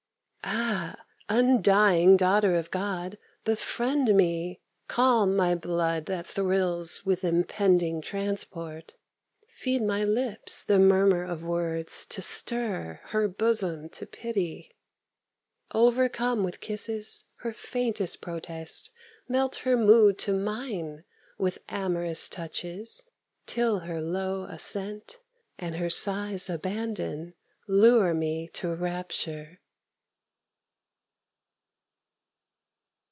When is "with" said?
7.05-7.23, 16.43-16.59, 21.37-21.59